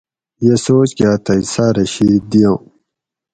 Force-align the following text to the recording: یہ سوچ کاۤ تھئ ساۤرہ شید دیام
یہ 0.45 0.55
سوچ 0.65 0.89
کاۤ 0.97 1.17
تھئ 1.25 1.41
ساۤرہ 1.53 1.83
شید 1.93 2.21
دیام 2.31 2.61